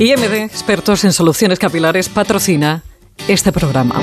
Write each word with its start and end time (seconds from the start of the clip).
IMD, 0.00 0.32
expertos 0.44 1.02
en 1.02 1.12
soluciones 1.12 1.58
capilares, 1.58 2.08
patrocina 2.08 2.84
este 3.26 3.50
programa. 3.50 4.00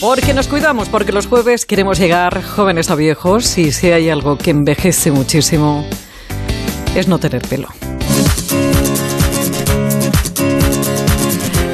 Porque 0.00 0.32
nos 0.32 0.48
cuidamos, 0.48 0.88
porque 0.88 1.12
los 1.12 1.26
jueves 1.26 1.66
queremos 1.66 1.98
llegar 1.98 2.42
jóvenes 2.42 2.90
a 2.90 2.94
viejos 2.94 3.58
y 3.58 3.72
si 3.72 3.90
hay 3.90 4.08
algo 4.08 4.38
que 4.38 4.52
envejece 4.52 5.10
muchísimo 5.10 5.84
es 6.96 7.08
no 7.08 7.20
tener 7.20 7.42
pelo. 7.42 7.68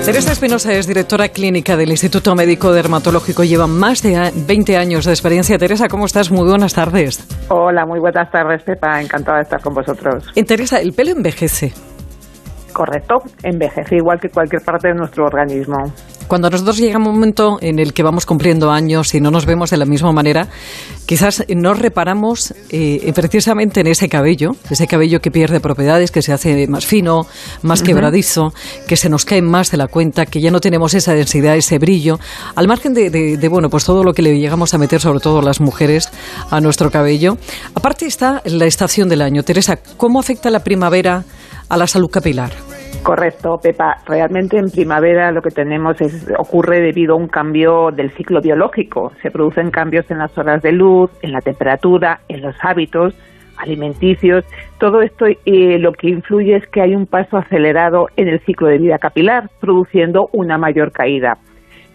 Teresa 0.08 0.32
Espinosa 0.32 0.72
es 0.72 0.86
directora 0.86 1.28
clínica 1.28 1.76
del 1.76 1.90
Instituto 1.90 2.34
Médico 2.34 2.72
Dermatológico. 2.72 3.44
Lleva 3.44 3.66
más 3.66 4.00
de 4.02 4.32
20 4.34 4.78
años 4.78 5.04
de 5.04 5.12
experiencia. 5.12 5.58
Teresa, 5.58 5.86
¿cómo 5.86 6.06
estás? 6.06 6.30
Muy 6.30 6.48
buenas 6.48 6.72
tardes. 6.72 7.28
Hola, 7.50 7.84
muy 7.84 8.00
buenas 8.00 8.30
tardes, 8.30 8.62
Pepa. 8.62 9.02
Encantada 9.02 9.36
de 9.36 9.42
estar 9.42 9.60
con 9.60 9.74
vosotros. 9.74 10.24
Teresa, 10.46 10.80
¿el 10.80 10.94
pelo 10.94 11.10
envejece? 11.10 11.74
Correcto, 12.72 13.16
envejece 13.42 13.96
igual 13.96 14.18
que 14.18 14.30
cualquier 14.30 14.62
parte 14.62 14.88
de 14.88 14.94
nuestro 14.94 15.26
organismo. 15.26 15.92
Cuando 16.28 16.50
nosotros 16.50 16.76
llega 16.76 16.98
un 16.98 17.04
momento 17.04 17.58
en 17.62 17.78
el 17.78 17.94
que 17.94 18.02
vamos 18.02 18.26
cumpliendo 18.26 18.70
años 18.70 19.14
y 19.14 19.20
no 19.20 19.30
nos 19.30 19.46
vemos 19.46 19.70
de 19.70 19.78
la 19.78 19.86
misma 19.86 20.12
manera, 20.12 20.48
quizás 21.06 21.44
no 21.48 21.72
reparamos 21.72 22.54
eh, 22.68 23.10
precisamente 23.14 23.80
en 23.80 23.86
ese 23.86 24.10
cabello, 24.10 24.54
ese 24.68 24.86
cabello 24.86 25.20
que 25.20 25.30
pierde 25.30 25.58
propiedades, 25.58 26.10
que 26.10 26.20
se 26.20 26.34
hace 26.34 26.66
más 26.66 26.84
fino, 26.84 27.26
más 27.62 27.82
quebradizo, 27.82 28.52
que 28.86 28.96
se 28.96 29.08
nos 29.08 29.24
cae 29.24 29.40
más 29.40 29.70
de 29.70 29.78
la 29.78 29.88
cuenta, 29.88 30.26
que 30.26 30.40
ya 30.40 30.50
no 30.50 30.60
tenemos 30.60 30.92
esa 30.92 31.14
densidad, 31.14 31.56
ese 31.56 31.78
brillo, 31.78 32.20
al 32.54 32.68
margen 32.68 32.92
de, 32.92 33.08
de 33.10 33.48
bueno, 33.48 33.70
pues 33.70 33.84
todo 33.84 34.04
lo 34.04 34.12
que 34.12 34.20
le 34.20 34.38
llegamos 34.38 34.74
a 34.74 34.78
meter, 34.78 35.00
sobre 35.00 35.20
todo 35.20 35.40
las 35.40 35.60
mujeres, 35.60 36.10
a 36.50 36.60
nuestro 36.60 36.90
cabello. 36.90 37.38
Aparte 37.74 38.04
está 38.04 38.42
la 38.44 38.66
estación 38.66 39.08
del 39.08 39.22
año. 39.22 39.42
Teresa, 39.44 39.78
¿cómo 39.96 40.20
afecta 40.20 40.50
la 40.50 40.62
primavera 40.62 41.24
a 41.70 41.76
la 41.78 41.86
salud 41.86 42.10
capilar? 42.10 42.67
Correcto, 43.02 43.58
Pepa. 43.62 43.96
Realmente 44.06 44.58
en 44.58 44.70
primavera 44.70 45.32
lo 45.32 45.40
que 45.40 45.50
tenemos 45.50 46.00
es 46.00 46.26
ocurre 46.36 46.80
debido 46.80 47.14
a 47.14 47.16
un 47.16 47.28
cambio 47.28 47.90
del 47.90 48.10
ciclo 48.10 48.40
biológico. 48.40 49.12
Se 49.22 49.30
producen 49.30 49.70
cambios 49.70 50.10
en 50.10 50.18
las 50.18 50.36
horas 50.36 50.62
de 50.62 50.72
luz, 50.72 51.10
en 51.22 51.32
la 51.32 51.40
temperatura, 51.40 52.20
en 52.28 52.42
los 52.42 52.54
hábitos 52.60 53.14
alimenticios. 53.58 54.44
Todo 54.78 55.02
esto 55.02 55.26
eh, 55.26 55.78
lo 55.78 55.92
que 55.92 56.08
influye 56.08 56.56
es 56.56 56.66
que 56.68 56.80
hay 56.80 56.94
un 56.94 57.06
paso 57.06 57.36
acelerado 57.36 58.08
en 58.16 58.28
el 58.28 58.40
ciclo 58.40 58.68
de 58.68 58.78
vida 58.78 58.98
capilar, 58.98 59.48
produciendo 59.60 60.28
una 60.32 60.58
mayor 60.58 60.92
caída. 60.92 61.38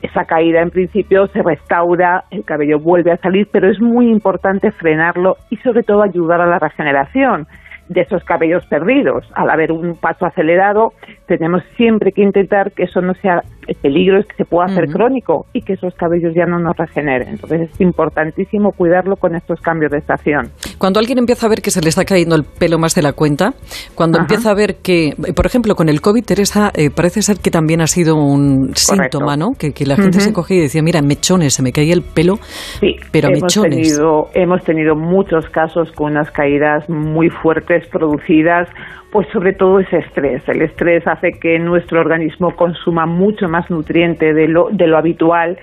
Esa 0.01 0.25
caída 0.25 0.61
en 0.61 0.69
principio 0.69 1.27
se 1.27 1.41
restaura, 1.41 2.25
el 2.29 2.43
cabello 2.43 2.77
vuelve 2.77 3.11
a 3.11 3.17
salir, 3.17 3.47
pero 3.51 3.69
es 3.71 3.79
muy 3.79 4.09
importante 4.09 4.71
frenarlo 4.71 5.37
y 5.49 5.55
sobre 5.57 5.83
todo 5.83 6.03
ayudar 6.03 6.41
a 6.41 6.45
la 6.45 6.59
regeneración 6.59 7.47
de 7.89 8.01
esos 8.01 8.23
cabellos 8.23 8.65
perdidos. 8.67 9.29
Al 9.33 9.49
haber 9.49 9.71
un 9.71 9.95
paso 9.95 10.25
acelerado, 10.25 10.93
tenemos 11.27 11.63
siempre 11.75 12.11
que 12.11 12.21
intentar 12.21 12.71
que 12.71 12.83
eso 12.83 13.01
no 13.01 13.13
sea 13.15 13.43
el 13.67 13.75
peligro, 13.75 14.19
es 14.19 14.25
que 14.25 14.35
se 14.35 14.45
pueda 14.45 14.65
hacer 14.65 14.89
crónico 14.89 15.45
y 15.53 15.61
que 15.61 15.73
esos 15.73 15.93
cabellos 15.95 16.33
ya 16.33 16.45
no 16.45 16.59
nos 16.59 16.75
regeneren. 16.75 17.29
Entonces 17.29 17.69
es 17.71 17.81
importantísimo 17.81 18.71
cuidarlo 18.71 19.15
con 19.15 19.35
estos 19.35 19.61
cambios 19.61 19.91
de 19.91 19.99
estación. 19.99 20.49
Cuando 20.83 20.99
alguien 20.99 21.17
empieza 21.17 21.45
a 21.45 21.49
ver 21.49 21.61
que 21.61 21.71
se 21.71 21.79
le 21.79 21.87
está 21.87 22.03
cayendo 22.03 22.35
el 22.35 22.43
pelo 22.43 22.77
más 22.77 22.93
de 22.93 23.01
la 23.01 23.13
cuenta, 23.13 23.53
cuando 23.95 24.19
empieza 24.19 24.51
a 24.51 24.53
ver 24.53 24.75
que, 24.83 25.13
por 25.33 25.45
ejemplo, 25.45 25.75
con 25.75 25.87
el 25.87 26.01
COVID, 26.01 26.25
Teresa, 26.25 26.71
eh, 26.75 26.89
parece 26.93 27.21
ser 27.21 27.37
que 27.37 27.51
también 27.51 27.79
ha 27.79 27.87
sido 27.87 28.17
un 28.17 28.75
síntoma, 28.75 29.37
¿no? 29.37 29.51
Que, 29.57 29.71
la 29.85 29.95
gente 29.95 30.19
se 30.19 30.33
cogía 30.33 30.57
y 30.57 30.61
decía, 30.63 30.81
mira, 30.83 31.01
mechones, 31.01 31.53
se 31.53 31.63
me 31.63 31.71
caía 31.71 31.93
el 31.93 32.01
pelo, 32.01 32.35
sí, 32.81 32.97
pero 33.13 33.29
hemos 33.29 33.43
mechones. 33.43 33.93
Tenido, 33.93 34.27
hemos 34.33 34.61
tenido 34.65 34.93
muchos 34.97 35.45
casos 35.51 35.89
con 35.93 36.11
unas 36.11 36.29
caídas 36.31 36.89
muy 36.89 37.29
fuertes 37.29 37.87
producidas 37.87 38.67
pues 39.13 39.27
sobre 39.31 39.53
todo 39.53 39.79
ese 39.79 39.99
estrés. 39.99 40.41
El 40.49 40.63
estrés 40.63 41.05
hace 41.05 41.33
que 41.39 41.59
nuestro 41.59 42.01
organismo 42.01 42.55
consuma 42.55 43.05
mucho 43.05 43.47
más 43.47 43.69
nutriente 43.69 44.33
de 44.33 44.47
lo, 44.47 44.69
de 44.71 44.87
lo 44.87 44.97
habitual 44.97 45.55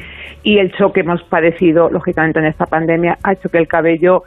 y 0.44 0.58
el 0.58 0.70
choque 0.70 0.92
que 0.92 1.00
hemos 1.00 1.22
padecido, 1.24 1.90
lógicamente, 1.90 2.38
en 2.38 2.46
esta 2.46 2.66
pandemia 2.66 3.18
ha 3.24 3.32
hecho 3.32 3.48
que 3.48 3.58
el 3.58 3.66
cabello 3.66 4.22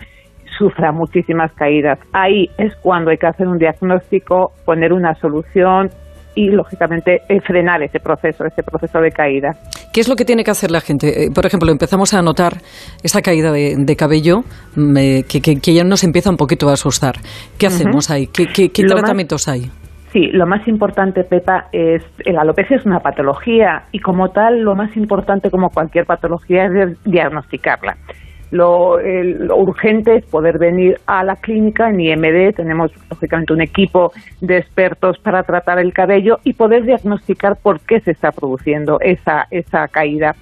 sufra 0.58 0.92
muchísimas 0.92 1.52
caídas. 1.54 2.00
Ahí 2.14 2.50
es 2.58 2.76
cuando 2.78 3.12
hay 3.12 3.18
que 3.18 3.28
hacer 3.28 3.48
un 3.48 3.58
diagnóstico, 3.58 4.52
poner 4.66 4.94
una 4.94 5.14
solución 5.16 5.90
y, 6.36 6.50
lógicamente, 6.50 7.22
eh, 7.30 7.40
frenar 7.42 7.84
ese 7.84 8.00
proceso, 8.00 8.46
ese 8.46 8.64
proceso 8.64 9.00
de 9.00 9.12
caída. 9.12 9.52
¿Qué 9.94 10.02
es 10.02 10.10
lo 10.10 10.16
que 10.16 10.26
tiene 10.26 10.44
que 10.44 10.52
hacer 10.52 10.72
la 10.72 10.82
gente? 10.82 11.26
Eh, 11.26 11.30
por 11.34 11.46
ejemplo, 11.46 11.72
empezamos 11.72 12.14
a 12.14 12.22
notar 12.22 12.54
esa 13.04 13.22
caída 13.22 13.52
de, 13.52 13.96
cabello 13.96 14.42
mm, 14.76 14.98
eh, 14.98 15.24
que, 15.28 15.74
ya 15.74 15.84
nos 15.84 16.04
empieza 16.04 16.30
un 16.30 16.38
poquito 16.38 16.70
a 16.70 16.74
asustar. 16.74 17.16
¿Qué 17.58 17.68
hacemos 17.68 18.10
ahí? 18.10 18.28
¿Qué, 18.28 18.70
tratamientos 18.70 19.48
hay? 19.48 19.70
Sí, 20.12 20.28
lo 20.32 20.46
más 20.46 20.68
importante, 20.68 21.24
Pepa, 21.24 21.70
es 21.72 22.04
la 22.26 22.42
alopecia 22.42 22.78
es 22.78 22.86
una 22.86 23.00
patología 23.00 23.86
y 23.92 24.00
como 24.00 24.30
tal, 24.30 24.62
lo 24.62 24.76
más 24.76 24.96
importante 24.96 25.50
como 25.50 25.70
cualquier 25.70 26.06
patología 26.06 26.66
es 26.66 27.04
diagnosticarla. 27.04 27.98
Lo, 28.54 29.00
urgente 29.56 30.18
es 30.18 30.26
poder 30.26 30.60
venir 30.60 31.00
a 31.08 31.24
la 31.24 31.38
clínica 31.38 31.90
en 31.90 32.00
IMD. 32.00 32.54
Tenemos, 32.56 32.92
lógicamente, 33.10 33.52
un 33.52 33.62
equipo 33.62 34.14
de 34.42 34.58
expertos 34.58 35.18
para 35.18 35.42
tratar 35.42 35.80
el 35.80 35.92
cabello 35.92 36.40
y 36.44 36.54
poder 36.54 36.84
diagnosticar 36.84 37.56
por 37.56 37.80
qué 37.80 38.00
se 38.02 38.12
está 38.12 38.32
produciendo 38.32 39.00
esa, 39.02 39.48
esa 39.50 39.88
caída. 39.88 40.36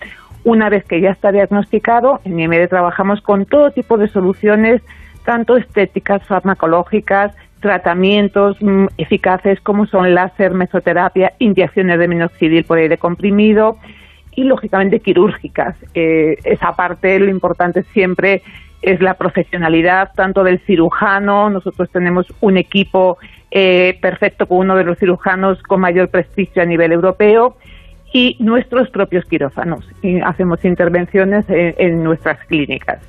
Una 0.44 0.70
vez 0.70 0.84
que 0.84 1.00
ya 1.00 1.12
está 1.12 1.32
diagnosticado, 1.32 2.20
en 2.26 2.38
IMD 2.38 2.68
trabajamos 2.68 3.22
con 3.22 3.46
todo 3.46 3.72
tipo 3.72 3.98
de 3.98 4.10
soluciones, 4.10 4.82
tanto 5.24 5.56
estéticas, 5.56 6.22
farmacológicas, 6.26 7.34
tratamientos 7.62 8.58
mm, 8.60 8.88
eficaces 8.98 9.62
como 9.62 9.86
son 9.86 10.14
láser, 10.14 10.54
mesoterapia, 10.54 11.32
inyecciones 11.40 11.98
de 11.98 12.08
minoxidil 12.10 12.66
por 12.66 12.80
aire 12.80 12.98
comprimido, 12.98 13.78
y 14.36 14.44
lógicamente 14.44 15.00
quirúrgicas. 15.00 15.76
Eh, 15.94 16.38
esa 16.44 16.76
parte, 16.76 17.20
lo 17.20 17.30
importante 17.30 17.84
siempre 17.94 18.42
es 18.82 19.02
la 19.02 19.16
profesionalidad 19.16 20.12
tanto 20.16 20.44
del 20.44 20.60
cirujano. 20.60 21.50
Nosotros 21.50 21.90
tenemos 21.92 22.28
un 22.42 22.58
equipo 22.58 23.18
eh, 23.52 23.98
perfecto 24.02 24.48
con 24.48 24.60
uno 24.60 24.76
de 24.76 24.84
los 24.84 24.98
cirujanos 24.98 25.62
con 25.64 25.82
mayor 25.82 26.10
prestigio 26.10 26.62
a 26.62 26.66
nivel 26.66 26.92
europeo 26.92 27.58
y 28.14 28.38
nuestros 28.40 28.90
propios 28.90 29.26
quirófanos. 29.26 29.88
Y 30.02 30.20
hacemos 30.20 30.64
intervenciones 30.66 31.46
en 31.50 32.04
nuestras 32.04 32.40
clínicas. 32.46 33.00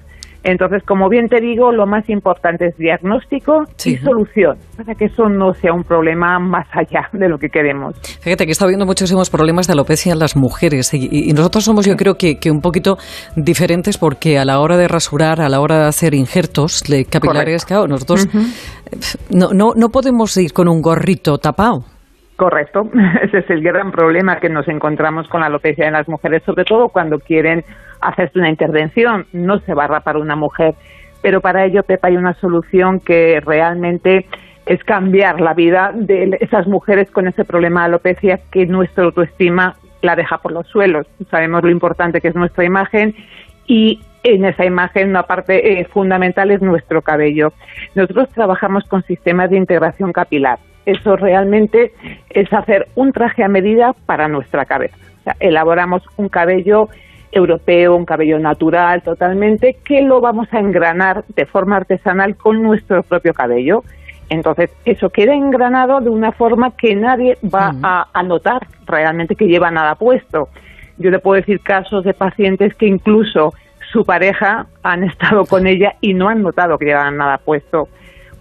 Entonces, 0.45 0.83
como 0.87 1.09
bien 1.09 1.29
te 1.29 1.41
digo, 1.41 1.73
lo 1.73 1.87
más 1.87 2.09
importante 2.09 2.67
es 2.67 2.77
diagnóstico 2.77 3.63
y 3.85 3.97
solución, 3.99 4.59
para 4.77 4.95
que 4.95 5.07
eso 5.07 5.29
no 5.29 5.55
sea 5.55 5.73
un 5.73 5.85
problema 5.85 6.39
más 6.39 6.67
allá 6.73 7.09
de 7.13 7.29
lo 7.29 7.39
que 7.39 7.49
queremos. 7.49 7.95
Fíjate 8.21 8.47
que 8.47 8.53
está 8.53 8.65
habiendo 8.65 8.87
muchísimos 8.87 9.31
problemas 9.31 9.67
de 9.67 9.75
alopecia 9.75 10.13
en 10.13 10.19
las 10.19 10.37
mujeres 10.37 10.93
y, 10.95 11.33
nosotros 11.33 11.65
somos, 11.65 11.87
yo 11.87 11.97
creo 11.97 12.15
que, 12.15 12.39
un 12.51 12.61
poquito 12.61 12.97
diferentes 13.37 13.99
porque 13.99 14.39
a 14.39 14.45
la 14.45 14.61
hora 14.61 14.77
de 14.77 14.89
rasurar, 14.89 15.41
a 15.41 15.49
la 15.49 15.61
hora 15.61 15.79
de 15.79 15.87
hacer 15.87 16.15
injertos 16.15 16.83
capilares, 17.09 17.65
claro, 17.65 17.87
nosotros 17.87 18.29
no, 19.31 19.51
no, 19.53 19.73
no 19.77 19.89
podemos 19.89 20.37
ir 20.37 20.53
con 20.53 20.69
un 20.69 20.83
gorrito 20.83 21.39
tapado. 21.39 21.85
Correcto, 22.43 22.91
ese 23.23 23.39
es 23.39 23.51
el 23.51 23.63
gran 23.63 23.93
problema 23.93 24.41
que 24.41 24.49
nos 24.49 24.67
encontramos 24.67 25.29
con 25.29 25.43
la 25.43 25.47
alopecia 25.47 25.87
en 25.87 25.93
las 25.93 26.09
mujeres, 26.09 26.43
sobre 26.43 26.65
todo 26.65 26.89
cuando 26.89 27.21
quieren 27.21 27.63
hacerse 28.01 28.37
una 28.37 28.51
intervención, 28.51 29.27
no 29.33 29.61
se 29.61 29.75
va 29.75 29.85
a 29.85 29.87
rapar 29.87 30.17
una 30.17 30.35
mujer, 30.35 30.75
pero 31.23 31.41
para 31.41 31.65
ello, 31.65 31.85
Pepa, 31.85 32.09
hay 32.09 32.17
una 32.17 32.35
solución 32.35 32.99
que 32.99 33.41
realmente 33.47 34.27
es 34.67 34.83
cambiar 34.83 35.41
la 35.41 35.55
vida 35.55 35.93
de 35.95 36.37
esas 36.41 36.67
mujeres 36.67 37.09
con 37.13 37.29
ese 37.29 37.45
problema 37.45 37.83
de 37.83 37.87
alopecia 37.87 38.41
que 38.51 38.67
nuestra 38.67 39.05
autoestima 39.05 39.77
la 40.01 40.17
deja 40.17 40.39
por 40.39 40.51
los 40.51 40.67
suelos. 40.67 41.07
Sabemos 41.31 41.63
lo 41.63 41.71
importante 41.71 42.21
que 42.21 42.27
es 42.27 42.35
nuestra 42.35 42.65
imagen 42.65 43.15
y 43.69 44.01
en 44.25 44.45
esa 44.47 44.65
imagen 44.65 45.11
una 45.11 45.23
parte 45.23 45.79
eh, 45.79 45.85
fundamental 45.85 46.51
es 46.51 46.61
nuestro 46.61 47.03
cabello. 47.03 47.53
Nosotros 47.95 48.31
trabajamos 48.31 48.83
con 48.89 49.05
sistemas 49.05 49.49
de 49.49 49.59
integración 49.59 50.13
capilar. 50.13 50.59
Eso 50.87 51.17
realmente 51.17 51.93
es 52.31 52.53
hacer 52.53 52.89
un 52.95 53.13
traje 53.13 53.45
a 53.45 53.49
medida 53.49 53.95
para 54.07 54.29
nuestra 54.29 54.65
cabeza. 54.65 54.97
elaboramos 55.39 56.03
un 56.17 56.29
cabello 56.29 56.89
europeo, 57.31 57.97
un 57.97 58.05
cabello 58.05 58.39
natural 58.39 59.03
totalmente, 59.03 59.77
que 59.85 60.03
lo 60.03 60.21
vamos 60.21 60.49
a 60.53 60.59
engranar 60.59 61.25
de 61.35 61.47
forma 61.47 61.77
artesanal 61.77 62.37
con 62.37 62.63
nuestro 62.63 63.03
propio 63.03 63.33
cabello. 63.33 63.83
Entonces, 64.29 64.71
eso 64.85 65.11
queda 65.11 65.35
engranado 65.35 66.01
de 66.01 66.11
una 66.11 66.33
forma 66.33 66.77
que 66.77 66.95
nadie 66.95 67.37
va 67.43 67.75
a, 67.83 68.23
notar 68.23 68.67
realmente 68.87 69.35
que 69.35 69.47
lleva 69.47 69.71
nada 69.71 69.95
puesto. 69.95 70.49
Yo 70.99 71.11
le 71.11 71.19
puedo 71.19 71.37
decir 71.37 71.61
casos 71.61 72.05
de 72.05 72.15
pacientes 72.15 72.75
que 72.75 72.87
incluso 72.87 73.53
su 73.93 74.05
pareja 74.05 74.67
han 74.83 75.05
estado 75.05 75.45
con 75.45 75.67
ella 75.67 75.95
y 76.01 76.15
no 76.15 76.29
han 76.29 76.43
notado 76.43 76.79
que 76.79 76.87
llevan 76.87 77.17
nada 77.17 77.39
puesto. 77.39 77.89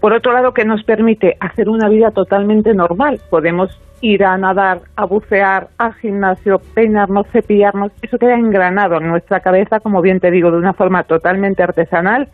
Por 0.02 0.14
otro 0.14 0.34
lado, 0.34 0.52
que 0.52 0.66
nos 0.66 0.84
permite 0.84 1.38
hacer 1.40 1.70
una 1.70 1.88
vida 1.88 2.10
totalmente 2.10 2.74
normal. 2.74 3.22
Podemos 3.30 3.80
ir 4.02 4.26
a 4.26 4.36
nadar, 4.36 4.82
a 4.96 5.06
bucear, 5.06 5.68
al 5.78 5.94
gimnasio, 5.94 6.60
peinarnos, 6.74 7.28
cepillarnos. 7.32 7.92
Eso 8.02 8.18
queda 8.18 8.34
engranado 8.34 8.98
en 8.98 9.08
nuestra 9.08 9.42
cabeza, 9.42 9.80
como 9.80 10.02
bien 10.02 10.20
te 10.20 10.32
digo, 10.32 10.50
de 10.50 10.58
una 10.58 10.74
forma 10.74 11.04
totalmente 11.04 11.62
artesanal, 11.62 12.30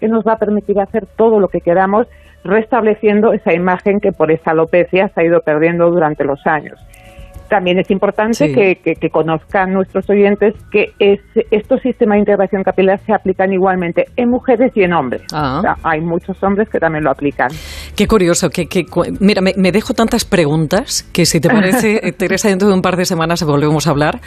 que 0.00 0.08
nos 0.08 0.26
va 0.26 0.32
a 0.32 0.38
permitir 0.38 0.80
hacer 0.80 1.06
todo 1.06 1.38
lo 1.38 1.46
que 1.46 1.60
queramos, 1.60 2.08
restableciendo 2.42 3.32
esa 3.32 3.54
imagen 3.54 4.00
que 4.00 4.10
por 4.10 4.32
esa 4.32 4.50
alopecia 4.50 5.08
se 5.08 5.20
ha 5.20 5.24
ido 5.24 5.40
perdiendo 5.42 5.88
durante 5.88 6.24
los 6.24 6.44
años. 6.44 6.76
También 7.48 7.78
es 7.78 7.90
importante 7.90 8.52
que, 8.52 9.10
conozcan 9.10 9.72
nuestros 9.72 10.08
oyentes 10.10 10.54
que 10.70 10.92
estos 11.50 11.80
sistemas 11.80 12.16
de 12.16 12.20
integración 12.20 12.62
capilar 12.64 13.00
se 13.06 13.12
aplican 13.12 13.52
igualmente 13.52 14.06
en 14.16 14.30
mujeres 14.30 14.72
y 14.74 14.82
en 14.82 14.92
hombres. 14.92 15.22
Ah. 15.32 15.76
hay 15.82 16.00
muchos 16.00 16.42
hombres 16.42 16.68
que 16.68 16.78
también 16.80 17.04
lo 17.04 17.10
aplican. 17.10 17.50
Qué 17.96 18.06
curioso. 18.06 18.50
Que, 18.50 18.68
mira, 19.20 19.40
me, 19.40 19.72
dejo 19.72 19.94
tantas 19.94 20.26
preguntas 20.26 21.02
que 21.14 21.24
si 21.24 21.40
te 21.40 21.48
parece, 21.50 22.12
Teresa, 22.12 22.48
dentro 22.48 22.68
de 22.68 22.74
un 22.74 22.82
par 22.82 22.96
de 22.96 23.06
semanas 23.06 23.42
volvemos 23.42 23.86
a 23.86 23.90
hablar, 23.90 24.20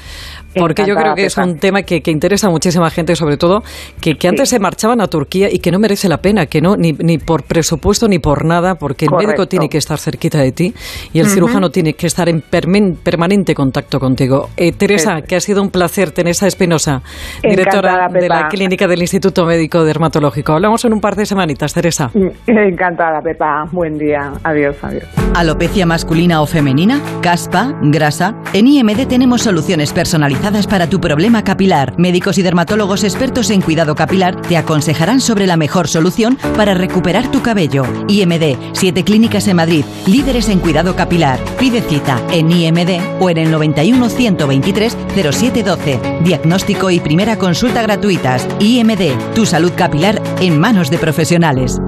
porque 0.56 0.86
yo 0.88 0.96
creo 0.96 1.14
que 1.14 1.26
es 1.26 1.38
un 1.38 1.60
tema 1.60 1.84
que, 1.84 2.02
interesa 2.08 2.48
a 2.48 2.50
muchísima 2.50 2.90
gente, 2.90 3.16
sobre 3.16 3.38
todo 3.38 3.62
que, 4.02 4.18
antes 4.28 4.50
se 4.50 4.60
marchaban 4.60 5.02
a 5.02 5.08
Turquía 5.08 5.50
y 5.52 5.60
que 5.60 5.72
no 5.72 5.78
merece 5.78 6.10
la 6.10 6.18
pena, 6.18 6.48
que 6.48 6.62
no, 6.62 6.76
ni, 6.76 6.94
ni 6.94 7.20
por 7.20 7.44
presupuesto 7.44 8.08
ni 8.08 8.18
por 8.18 8.44
nada, 8.44 8.76
porque 8.76 9.06
el 9.06 9.12
médico 9.12 9.46
tiene 9.46 9.70
que 9.70 9.78
estar 9.78 10.00
cerquita 10.00 10.40
de 10.40 10.52
ti 10.52 10.74
y 11.14 11.20
el 11.20 11.28
cirujano 11.28 11.70
tiene 11.70 11.94
que 11.94 12.08
estar 12.08 12.28
en 12.28 12.42
permanente 12.42 13.54
contacto 13.54 14.00
contigo. 14.00 14.50
Eh, 14.58 14.72
Teresa, 14.72 15.22
que 15.22 15.36
ha 15.36 15.40
sido 15.40 15.62
un 15.62 15.70
placer, 15.70 16.12
Teresa 16.12 16.48
Espinosa, 16.48 17.04
directora 17.44 18.08
de 18.08 18.28
la 18.28 18.48
Clínica 18.48 18.88
del 18.88 19.02
Instituto 19.02 19.46
Médico 19.46 19.84
Dermatológico. 19.84 20.54
Hablamos 20.54 20.84
en 20.86 20.94
un 20.94 21.02
par 21.02 21.16
de 21.16 21.28
semanitas, 21.28 21.74
Teresa. 21.74 22.10
Encantada, 22.48 23.22
Pepa. 23.22 23.59
Buen 23.66 23.98
día. 23.98 24.34
Adiós, 24.44 24.76
adiós. 24.82 25.06
¿Alopecia 25.36 25.86
masculina 25.86 26.42
o 26.42 26.46
femenina? 26.46 27.02
¿Caspa? 27.22 27.74
¿Grasa? 27.84 28.36
En 28.54 28.68
IMD 28.68 29.08
tenemos 29.08 29.42
soluciones 29.42 29.94
personalizadas 29.94 30.68
para 30.68 30.88
tu 30.88 31.00
problema 31.00 31.44
capilar. 31.44 31.98
Médicos 31.98 32.38
y 32.38 32.42
dermatólogos 32.42 33.04
expertos 33.04 33.50
en 33.50 33.62
cuidado 33.62 33.96
capilar 33.96 34.42
te 34.42 34.58
aconsejarán 34.58 35.22
sobre 35.22 35.48
la 35.48 35.58
mejor 35.58 35.88
solución 35.88 36.38
para 36.58 36.74
recuperar 36.74 37.30
tu 37.32 37.42
cabello. 37.42 37.84
IMD, 38.08 38.58
siete 38.74 39.04
clínicas 39.04 39.48
en 39.48 39.58
Madrid, 39.58 39.86
líderes 40.08 40.50
en 40.50 40.60
cuidado 40.60 40.96
capilar. 40.96 41.40
Pide 41.60 41.82
cita 41.82 42.20
en 42.32 42.52
IMD 42.52 43.20
o 43.20 43.30
en 43.30 43.38
el 43.38 43.52
91 43.52 44.10
123 44.10 44.98
0712. 45.16 46.00
Diagnóstico 46.24 46.90
y 46.90 47.00
primera 47.00 47.38
consulta 47.38 47.82
gratuitas. 47.82 48.48
IMD, 48.60 49.34
tu 49.36 49.46
salud 49.46 49.72
capilar 49.76 50.22
en 50.42 50.60
manos 50.60 50.90
de 50.90 50.98
profesionales. 50.98 51.80